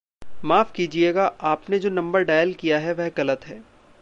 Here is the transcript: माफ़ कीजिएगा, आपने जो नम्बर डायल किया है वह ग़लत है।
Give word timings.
माफ़ 0.43 0.71
कीजिएगा, 0.71 1.25
आपने 1.41 1.79
जो 1.79 1.89
नम्बर 1.89 2.23
डायल 2.23 2.53
किया 2.53 2.79
है 2.79 2.93
वह 2.93 3.09
ग़लत 3.09 3.45
है। 3.45 3.61